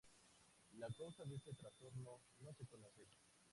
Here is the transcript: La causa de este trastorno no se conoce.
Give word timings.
La 0.79 0.87
causa 0.91 1.25
de 1.25 1.35
este 1.35 1.53
trastorno 1.53 2.21
no 2.39 2.53
se 2.55 2.65
conoce. 2.65 3.05